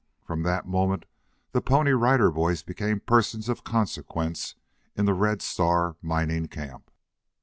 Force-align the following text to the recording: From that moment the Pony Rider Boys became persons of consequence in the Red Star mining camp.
From 0.23 0.41
that 0.41 0.67
moment 0.67 1.05
the 1.51 1.61
Pony 1.61 1.91
Rider 1.91 2.31
Boys 2.31 2.63
became 2.63 3.01
persons 3.01 3.47
of 3.49 3.63
consequence 3.63 4.55
in 4.95 5.05
the 5.05 5.13
Red 5.13 5.43
Star 5.43 5.95
mining 6.01 6.47
camp. 6.47 6.89